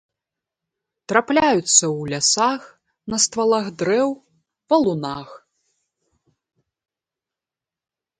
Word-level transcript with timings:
Трапляюцца 1.11 1.57
ў 1.57 2.01
лясах 2.13 2.61
на 3.15 3.19
ствалах 3.25 3.65
дрэў, 3.81 4.09
валунах. 4.73 5.35